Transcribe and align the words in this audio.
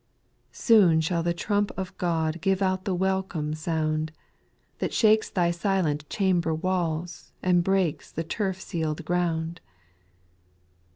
7. 0.51 0.51
Soon 0.89 0.99
shall 1.01 1.21
the 1.21 1.31
trump 1.31 1.69
of 1.77 1.95
God 1.99 2.41
Give 2.41 2.63
out 2.63 2.85
the 2.85 2.95
welcome 2.95 3.53
sound, 3.53 4.11
That 4.79 4.95
shakes 4.95 5.29
thy 5.29 5.51
silent 5.51 6.09
chamber 6.09 6.55
walls, 6.55 7.33
And 7.43 7.63
breaks 7.63 8.11
the 8.11 8.23
turf 8.23 8.57
seaPd 8.57 9.05
ground. 9.05 9.61